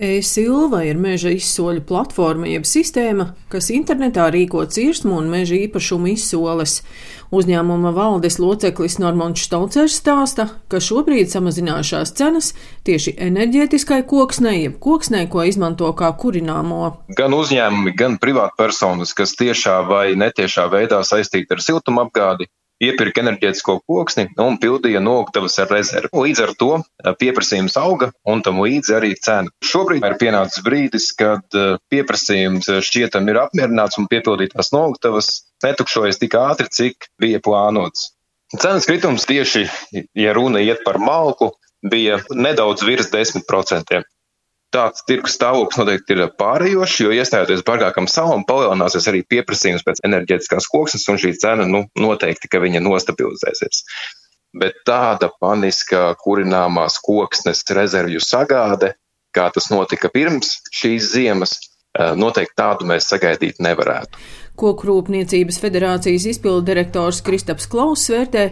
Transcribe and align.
E-Silva 0.00 0.80
ir 0.88 0.96
meža 0.96 1.28
izsoļu 1.36 1.82
platforma 1.84 2.48
jeb 2.48 2.64
sistēma, 2.64 3.34
kas 3.52 3.66
internetā 3.74 4.30
rīko 4.32 4.62
cirsmu 4.64 5.18
un 5.18 5.26
meža 5.28 5.58
īpašumu 5.58 6.08
izsoles. 6.14 6.78
Uzņēmuma 7.36 7.92
valdes 7.92 8.38
loceklis 8.40 8.96
Normons 8.98 9.42
Štaucers 9.44 9.98
stāsta, 10.00 10.46
ka 10.72 10.80
šobrīd 10.80 11.28
samazinājušās 11.28 12.14
cenas 12.16 12.48
tieši 12.88 13.12
enerģētiskai 13.28 14.00
koksnei, 14.08 14.62
jeb 14.64 14.80
koksnei, 14.80 15.28
ko 15.28 15.44
izmanto 15.44 15.92
kā 15.98 16.08
kurināmo. 16.16 16.80
Gan 17.20 17.36
uzņēmumi, 17.36 17.92
gan 18.00 18.16
privātpersonas, 18.24 19.12
kas 19.12 19.36
tiešā 19.36 19.82
vai 19.84 20.06
netiešā 20.16 20.64
veidā 20.72 21.04
saistīti 21.04 21.52
ar 21.54 21.60
siltumapgādi, 21.60 22.48
iepirka 22.80 23.22
enerģētisko 23.22 23.76
koksni 23.88 24.26
un 24.40 24.58
pildīja 24.60 25.02
noktavas 25.04 25.58
ar 25.62 25.70
rezervi. 25.72 26.10
Līdz 26.24 26.42
ar 26.46 26.52
to 26.60 26.70
eh, 26.80 27.12
pieprasījums 27.20 27.76
auga 27.80 28.10
un 28.28 28.42
tam 28.46 28.60
līdzi 28.64 28.96
arī 28.96 29.12
cena. 29.20 29.52
Šobrīd 29.64 30.06
ir 30.06 30.16
pienācis 30.20 30.64
brīdis, 30.66 31.10
kad 31.18 31.44
eh, 31.58 31.76
pieprasījums 31.92 32.70
eh, 32.72 32.80
šķietam 32.84 33.28
ir 33.30 33.42
apmierināts 33.44 34.00
un 34.00 34.08
piepildītās 34.10 34.72
noktavas 34.76 35.32
netukšojas 35.64 36.22
tik 36.22 36.38
ātri, 36.40 36.70
cik 36.72 37.10
bija 37.20 37.42
plānots. 37.44 38.14
Cenas 38.50 38.88
kritums 38.88 39.28
tieši, 39.30 39.68
ja 40.18 40.32
runa 40.34 40.62
iet 40.64 40.80
par 40.86 40.98
malku, 40.98 41.52
bija 41.86 42.18
nedaudz 42.34 42.82
virs 42.82 43.12
10% 43.12 44.00
tāds 44.74 45.04
tirgus 45.06 45.34
stāvoklis 45.36 45.80
noteikti 45.80 46.16
ir 46.16 46.22
pārējošs, 46.40 46.96
jo 47.04 47.12
iestājoties 47.14 47.64
bargākam 47.66 48.06
salam, 48.10 48.44
palielināsies 48.48 49.08
arī 49.10 49.22
pieprasījums 49.26 49.84
pēc 49.86 50.02
enerģētiskās 50.06 50.68
koksnes, 50.70 51.06
un 51.10 51.20
šī 51.20 51.34
cena 51.42 51.66
nu, 51.68 51.84
noteikti, 51.98 52.50
ka 52.50 52.62
viņa 52.62 52.82
nostabilizēsies. 52.84 53.84
Bet 54.60 54.80
tāda 54.86 55.30
paniska 55.42 56.10
kurināmās 56.22 56.98
koksnes 57.02 57.62
rezervju 57.76 58.22
sagāde, 58.24 58.94
kā 59.34 59.46
tas 59.54 59.70
notika 59.70 60.10
pirms 60.10 60.56
šīs 60.74 61.12
ziemas, 61.14 61.56
eh, 61.98 62.14
noteikti 62.18 62.58
tādu 62.58 62.88
mēs 62.90 63.10
sagaidīt 63.10 63.62
nevarētu. 63.62 64.18
Kokrūpniecības 64.60 65.56
federācijas 65.62 66.26
izpildu 66.34 66.66
direktors 66.66 67.22
Kristaps 67.24 67.64
Klauss 67.70 68.10
vērtē, 68.12 68.42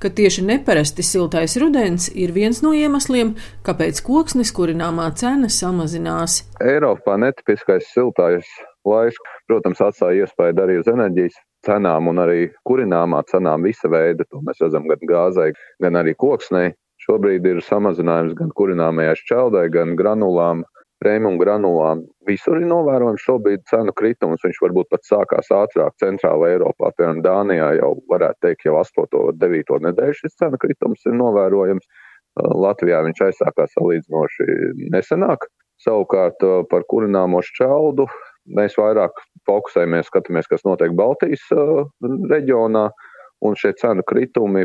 ka 0.00 0.08
tieši 0.08 0.46
neparasti 0.48 1.04
siltais 1.04 1.58
rudens 1.60 2.06
ir 2.16 2.32
viens 2.32 2.62
no 2.64 2.72
iemesliem, 2.72 3.34
kāpēc 3.66 4.00
koksnes 4.06 4.54
kurināmā 4.56 5.10
cena 5.20 5.50
samazinās. 5.52 6.40
Eiropā 6.64 7.18
netipiskais 7.20 7.90
siltais 7.92 8.48
laiks, 8.88 9.20
protams, 9.50 9.82
atstāja 9.84 10.24
iespēju 10.24 10.64
arī 10.64 10.78
uz 10.80 10.88
enerģijas 10.88 11.36
cenām 11.68 12.08
un 12.14 12.22
arī 12.24 12.48
kurināmā 12.68 13.20
cenām 13.28 13.68
visa 13.68 13.92
veida. 13.92 14.24
To 14.32 14.40
mēs 14.46 14.64
redzam 14.64 14.88
gan 14.88 15.04
gāzai, 15.10 15.50
gan 15.84 16.00
arī 16.00 16.16
koksnei. 16.16 16.72
Šobrīd 17.04 17.44
ir 17.46 17.60
samazinājums 17.62 18.34
gan 18.40 18.56
kurināmajai 18.56 19.20
šķeldai, 19.20 19.68
gan 19.74 19.94
granulām 20.00 20.64
prēmiju 21.02 21.38
granulām. 21.40 22.02
Visur 22.28 22.58
ir 22.60 22.68
novērojams 22.70 23.24
šobrīd 23.24 23.64
cenu 23.70 23.94
kritums. 23.96 24.42
Viņš 24.44 24.60
varbūt 24.64 24.90
pat 24.92 25.06
sākās 25.06 25.50
ātrāk 25.54 25.96
centrāla 26.02 26.52
Eiropā. 26.54 26.90
Piemēram, 26.96 27.22
Dānijā 27.24 27.70
jau 27.78 27.92
varētu 28.10 28.46
teikt, 28.46 28.66
jau 28.68 28.78
8. 28.80 29.06
un 29.30 29.40
9. 29.40 29.80
nedēļu 29.88 30.18
šis 30.20 30.38
cenu 30.40 30.60
kritums 30.60 31.06
ir 31.06 31.18
novērojams. 31.18 31.88
Latvijā 32.38 33.02
viņš 33.06 33.22
aizsākās 33.28 33.74
salīdzinoši 33.74 34.48
nesenāk. 34.94 35.48
Savukārt 35.82 36.42
par 36.70 36.86
kurināmo 36.90 37.40
šķeldu 37.46 38.08
mēs 38.58 38.74
vairāk 38.78 39.18
fokusējamies, 39.46 40.08
skatāmies, 40.10 40.48
kas 40.50 40.66
notiek 40.66 40.94
Baltijas 40.98 41.44
reģionā. 42.32 42.88
Un 43.46 43.54
šie 43.54 43.70
cenu 43.78 44.02
kritumi 44.02 44.64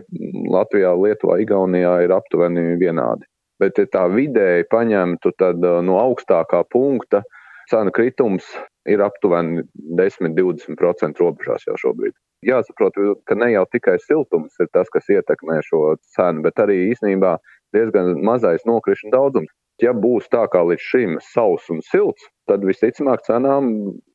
Latvijā, 0.49 0.95
Lietuvā, 0.97 1.37
Igaunijā 1.43 1.99
ir 2.07 2.13
aptuveni 2.15 2.73
vienādi 2.81 3.27
bet 3.61 3.79
ja 3.79 3.87
tā 3.89 4.07
vidēji 4.11 4.67
paņemtu, 4.71 5.33
tad 5.39 5.63
uh, 5.63 5.81
no 5.85 5.99
augstākā 6.01 6.63
punkta 6.73 7.23
cena 7.71 7.93
kritums 7.95 8.47
ir 8.89 9.01
aptuveni 9.03 9.63
10-20% 9.99 11.21
robežās 11.21 11.67
jau 11.67 11.77
šobrīd. 11.79 12.15
Jāsaprot, 12.43 12.97
ka 13.23 13.37
ne 13.39 13.53
jau 13.53 13.63
tikai 13.71 13.95
siltums 14.03 14.57
ir 14.59 14.67
tas, 14.75 14.89
kas 14.91 15.07
ietekmē 15.07 15.61
šo 15.63 15.95
cenu, 16.15 16.43
bet 16.43 16.59
arī 16.59 16.89
īsnībā 16.91 17.37
diezgan 17.75 18.17
mazais 18.25 18.65
nokrišņu 18.67 19.13
daudzums. 19.13 19.53
Ja 19.81 19.93
būs 19.97 20.29
tā 20.29 20.43
kā 20.53 20.61
līdz 20.67 20.83
šim 20.85 21.15
sauss 21.33 21.71
un 21.73 21.81
silts, 21.81 22.27
tad 22.49 22.61
visticamāk 22.67 23.23
cenām 23.25 23.69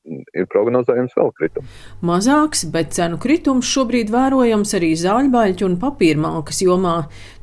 ir 0.06 0.46
prognozējams 0.52 1.16
vēl 1.18 1.32
kritums. 1.36 1.72
Mazāks, 2.04 2.62
bet 2.72 2.94
cenu 2.96 3.18
kritums 3.20 3.68
šobrīd 3.68 4.12
vērojams 4.14 4.74
arī 4.78 4.92
zāļbaļķu 5.00 5.66
un 5.66 5.76
papīrmalkas 5.82 6.62
jomā. 6.64 6.96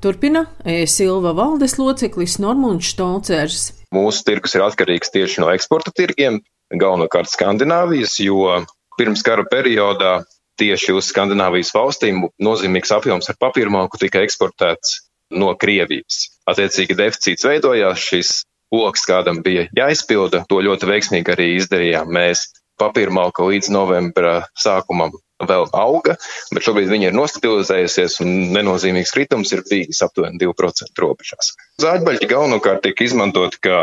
Turpina 0.04 0.46
E-Silva 0.64 1.36
valdes 1.38 1.78
loceklis 1.82 2.38
Normons 2.42 2.88
Štolcers. 2.94 3.68
Mūsu 3.96 4.26
tirgus 4.28 4.56
ir 4.56 4.66
atkarīgs 4.66 5.12
tieši 5.14 5.44
no 5.44 5.52
eksporta 5.54 5.94
tirgiem, 5.96 6.40
galvenokārt 6.72 7.30
Skandināvijas, 7.32 8.18
jo 8.24 8.62
pirms 9.00 9.26
kara 9.28 9.46
periodā 9.52 10.22
tieši 10.60 10.96
uz 10.96 11.12
Skandināvijas 11.12 11.74
valstīm 11.76 12.24
nozīmīgs 12.44 12.94
apjoms 12.96 13.28
ar 13.32 13.38
papīrmalku 13.44 14.00
tika 14.00 14.24
eksportēts 14.24 15.02
no 15.34 15.54
Krievijas. 15.58 16.28
Attiecīgi 16.50 16.98
deficīts 16.98 17.48
veidojās, 17.48 18.02
šis 18.02 18.32
loks 18.76 19.06
kādam 19.08 19.42
bija 19.46 19.68
jāizpilda, 19.76 20.44
to 20.50 20.62
ļoti 20.64 20.90
veiksmīgi 20.90 21.36
arī 21.36 21.52
izdarījām 21.60 22.12
mēs. 22.12 22.50
Papīrmalka 22.76 23.46
līdz 23.48 23.70
novembra 23.72 24.42
sākumam 24.60 25.14
vēl 25.48 25.70
auga, 25.72 26.18
bet 26.52 26.66
šobrīd 26.66 26.90
viņa 26.92 27.08
ir 27.08 27.16
nostabilizējusies 27.16 28.18
un 28.24 28.34
nenozīmīgs 28.56 29.14
kritums 29.16 29.54
ir 29.56 29.64
bijis 29.70 30.02
aptuveni 30.04 30.42
2% 30.42 31.04
robežās. 31.04 31.54
Zāģbaļķi 31.80 32.30
galvenokārt 32.32 32.84
tiek 32.84 33.06
izmantoti 33.08 33.62
kā 33.64 33.80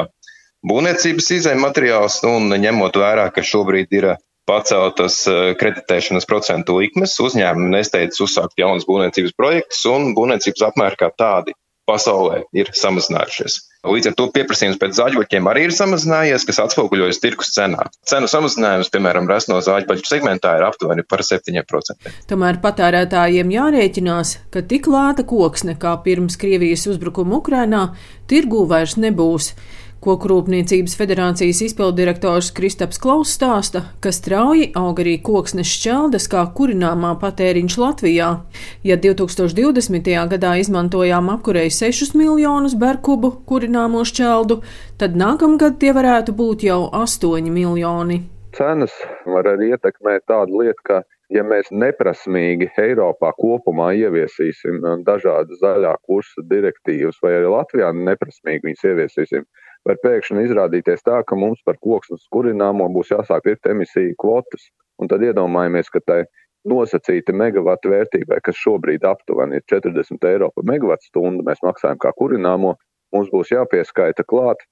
būvniecības 0.68 1.30
izējuma 1.38 1.70
materiāls 1.70 2.20
un 2.28 2.52
ņemot 2.52 3.00
vērā, 3.00 3.30
ka 3.32 3.44
šobrīd 3.44 3.96
ir 3.96 4.10
paceltas 4.52 5.22
eh, 5.30 5.54
kreditēšanas 5.60 6.28
procentu 6.28 6.76
likmes, 6.82 7.16
uzņēmumi 7.24 7.72
nesteidz 7.78 8.20
uzsākt 8.24 8.60
jaunas 8.60 8.86
būvniecības 8.88 9.36
projektus, 9.38 9.84
un 9.88 10.12
būvniecības 10.18 10.68
apmēri 10.68 11.00
kā 11.00 11.12
tādi 11.16 11.56
pasaulē 11.88 12.44
ir 12.54 12.70
samazinājušies. 12.76 13.58
Līdz 13.82 14.12
ar 14.12 14.14
to 14.18 14.28
pieprasījums 14.30 14.78
pēc 14.78 14.94
zāģbaļķiem 14.94 15.48
arī 15.50 15.64
ir 15.66 15.72
samazinājies, 15.74 16.44
kas 16.46 16.60
atspoguļojas 16.62 17.18
tirkus 17.22 17.50
cenā. 17.56 17.88
Cenu 18.06 18.28
samazinājums, 18.30 18.92
piemēram, 18.94 19.26
resno 19.30 19.58
zāģbaļķu 19.66 20.06
segmentā 20.06 20.54
ir 20.60 20.66
aptuveni 20.68 21.02
par 21.08 21.24
7%. 21.26 22.12
Tomēr 22.30 22.60
patērētājiem 22.62 23.50
jārēķinās, 23.56 24.36
ka 24.54 24.62
tik 24.70 24.86
lēta 24.92 25.26
koksne 25.26 25.74
kā 25.82 25.96
pirms 26.06 26.38
Krievijas 26.38 26.86
uzbrukuma 26.92 27.40
Ukrainā 27.40 27.88
tirgū 28.30 28.62
vairs 28.70 28.94
nebūs. 29.02 29.50
Kokrūpniecības 30.02 30.96
federācijas 30.98 31.60
izpildirektors 31.62 32.48
Kristaps 32.56 32.98
Klaus 32.98 33.36
stāsta, 33.36 33.84
ka 34.02 34.10
strauji 34.10 34.72
aug 34.74 34.98
arī 34.98 35.12
koksnes 35.22 35.70
šķeldes 35.70 36.26
kā 36.32 36.42
kurināmā 36.56 37.12
patēriņš 37.22 37.76
Latvijā. 37.78 38.32
Ja 38.82 38.96
2020. 39.04 40.10
gadā 40.34 40.56
izmantojām 40.58 41.30
apkurēji 41.36 41.76
6 41.78 42.18
miljonus 42.18 42.74
berkubu 42.74 43.30
kurināmo 43.46 44.02
šķeldu, 44.02 44.58
tad 44.98 45.14
nākamgad 45.22 45.78
tie 45.78 45.94
varētu 45.94 46.34
būt 46.34 46.66
jau 46.66 46.82
8 46.90 47.54
miljoni. 47.54 48.24
Cenas 48.58 48.98
var 49.22 49.54
arī 49.54 49.70
ietekmēt 49.76 50.26
tādu 50.26 50.64
lietu, 50.64 50.82
ka 50.82 51.02
ja 51.30 51.46
mēs 51.46 51.70
neprasmīgi 51.70 52.72
Eiropā 52.74 53.30
kopumā 53.38 53.92
ieviesīsim 54.02 54.82
dažādas 55.06 55.62
zaļā 55.62 55.94
kursa 56.02 56.42
direktīvas, 56.50 57.22
vai 57.22 57.38
arī 57.38 57.54
Latvijā 57.54 57.94
neprasmīgi 57.96 58.66
viņas 58.66 58.88
ieviesīsim, 58.90 59.46
var 59.88 59.98
pēkšņi 60.04 60.46
izrādīties 60.46 61.04
tā, 61.06 61.22
ka 61.26 61.38
mums 61.38 61.62
par 61.66 61.78
koksnes 61.82 62.28
kurināmo 62.34 62.88
būs 62.94 63.12
jāsāk 63.14 63.44
pirkt 63.48 63.68
emisiju 63.70 64.14
kvotas. 64.20 64.68
Un 65.00 65.10
tad 65.10 65.24
iedomājamies, 65.26 65.90
ka 65.90 66.02
tai 66.06 66.20
nosacīta 66.68 67.34
megawatu 67.34 67.90
vērtībai, 67.90 68.38
kas 68.46 68.58
šobrīd 68.60 69.06
aptuveni 69.08 69.58
ir 69.58 69.64
40 69.70 70.28
eiro 70.30 70.52
par 70.54 70.66
megawatu 70.68 71.08
stundu, 71.08 71.46
mēs 71.46 71.62
maksājam 71.64 71.98
kā 72.02 72.12
kurināmo, 72.18 72.76
mums 73.14 73.30
būs 73.32 73.50
jāpieskaita 73.54 74.26
klāt 74.28 74.62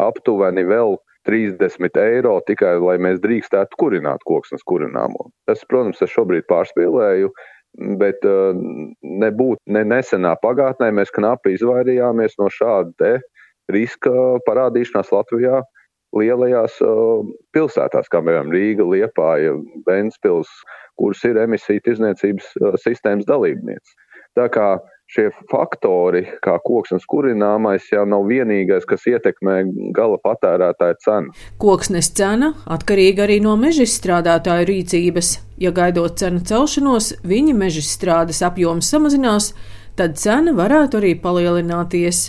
aptuveni 0.00 0.64
vēl 0.68 0.96
30 1.28 1.98
eiro 2.00 2.38
tikai, 2.46 2.76
lai 2.80 2.96
mēs 3.02 3.18
drīkstētu 3.24 3.76
kurināt 3.80 4.22
koksnes 4.28 4.62
kurināmo. 4.64 5.28
Tas, 5.50 5.64
protams, 5.68 6.00
es 6.04 6.12
šobrīd 6.14 6.46
pārspīlēju, 6.48 7.32
bet 8.00 8.24
uh, 8.26 8.56
nebūtu 9.02 9.74
ne 9.74 9.84
nesenā 9.86 10.32
pagātnē 10.42 10.90
mēs 10.96 11.12
knapi 11.14 11.54
izvairījāmies 11.58 12.38
no 12.40 12.48
šāda 12.50 13.18
riska 13.74 14.12
parādīšanās 14.46 15.12
Latvijā 15.14 15.62
lielajās 16.16 16.78
uh, 16.82 17.26
pilsētās, 17.54 18.10
kā 18.10 18.18
piemēram 18.18 18.50
Rīga, 18.54 18.86
Liepāja, 18.86 19.54
Ventspils, 19.86 20.50
kuras 20.98 21.22
ir 21.28 21.38
emisiju 21.38 21.84
tirzniecības 21.86 22.54
uh, 22.58 22.78
sistēmas 22.82 23.28
dalībnieces. 23.28 23.94
Tā 24.38 24.46
kā 24.52 24.72
šie 25.10 25.26
faktori, 25.50 26.22
kā 26.44 26.54
koksnes 26.62 27.06
kurināmais, 27.10 27.88
jau 27.90 28.04
nav 28.06 28.28
vienīgais, 28.30 28.86
kas 28.88 29.06
ietekmē 29.10 29.56
gala 29.96 30.20
patērētāja 30.22 30.98
cenu. 31.04 31.34
Koksnes 31.62 32.12
cena 32.14 32.52
atkarīga 32.70 33.26
arī 33.26 33.40
no 33.42 33.56
mežstrādātāju 33.58 34.68
rīcības. 34.70 35.32
Ja 35.60 35.74
gaidot 35.76 36.18
cenu 36.20 36.42
celšanos, 36.46 37.12
viņa 37.26 37.56
mežstrādes 37.58 38.42
apjoms 38.46 38.90
samazinās, 38.94 39.52
tad 39.98 40.14
cena 40.20 40.54
varētu 40.56 41.02
arī 41.02 41.16
palielināties. 41.18 42.28